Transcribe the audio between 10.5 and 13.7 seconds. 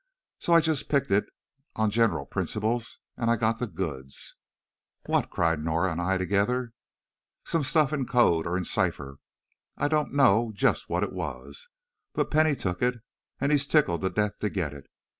just what it was. But Penny took it, and he's